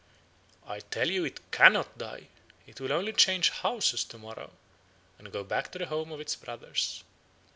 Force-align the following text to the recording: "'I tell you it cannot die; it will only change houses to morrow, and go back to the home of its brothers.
"'I 0.65 0.79
tell 0.89 1.11
you 1.11 1.23
it 1.25 1.51
cannot 1.51 1.95
die; 1.99 2.29
it 2.65 2.81
will 2.81 2.91
only 2.91 3.13
change 3.13 3.51
houses 3.51 4.03
to 4.05 4.17
morrow, 4.17 4.53
and 5.19 5.31
go 5.31 5.43
back 5.43 5.71
to 5.73 5.77
the 5.77 5.85
home 5.85 6.11
of 6.11 6.19
its 6.19 6.35
brothers. 6.35 7.03